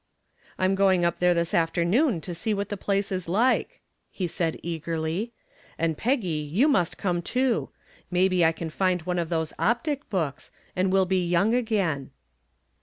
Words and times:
"I'm 0.57 0.73
going 0.73 1.05
up 1.05 1.19
there 1.19 1.35
this 1.35 1.53
afternoon 1.53 2.21
to 2.21 2.33
see 2.33 2.55
what 2.55 2.69
the 2.69 2.75
place 2.75 3.11
is 3.11 3.29
like," 3.29 3.81
he 4.09 4.25
said 4.25 4.59
eagerly. 4.63 5.31
"And, 5.77 5.95
Peggy, 5.95 6.27
you 6.51 6.67
must 6.67 6.97
come 6.97 7.21
too. 7.21 7.69
Maybe 8.09 8.43
I 8.43 8.51
can 8.51 8.71
find 8.71 9.03
one 9.03 9.19
of 9.19 9.29
those 9.29 9.53
Optic 9.59 10.09
books, 10.09 10.49
and 10.75 10.91
we'll 10.91 11.05
be 11.05 11.23
young 11.29 11.53
again." 11.53 12.09